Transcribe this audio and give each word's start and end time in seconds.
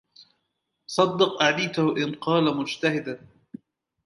صدق 0.87 1.43
أليته 1.43 1.95
إن 1.97 2.15
قال 2.15 2.57
مجتهدا 2.57 3.27